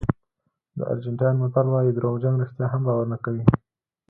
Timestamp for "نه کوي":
3.13-3.43